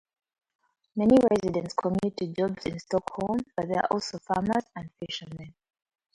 Many 0.95 1.15
residents 1.29 1.75
commute 1.75 2.17
to 2.17 2.27
jobs 2.29 2.65
in 2.65 2.79
Stockholm, 2.79 3.37
but 3.55 3.67
there 3.67 3.83
are 3.83 3.87
also 3.91 4.17
farmers 4.17 4.63
and 4.75 4.89
fishermen. 4.99 5.53